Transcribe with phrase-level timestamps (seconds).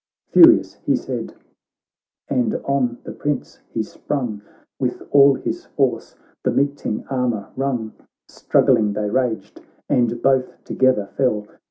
[0.31, 1.35] Furious he said,
[2.27, 4.41] and on the Prince he sprung
[4.79, 7.93] With all his force, the meeting armour rung,
[8.27, 11.45] Struggling they raged, and both together fell.